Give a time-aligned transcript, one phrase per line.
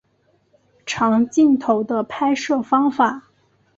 [0.83, 3.29] 长镜头的拍摄方法。